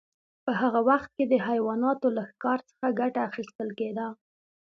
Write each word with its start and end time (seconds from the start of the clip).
په 0.45 0.51
هغه 0.61 0.79
وخت 0.89 1.09
کې 1.15 1.25
د 1.27 1.33
حیواناتو 1.47 2.07
له 2.17 2.23
ښکار 2.29 2.59
څخه 2.69 2.87
ګټه 2.99 3.19
اخیستل 3.29 3.69
کیده. 3.79 4.07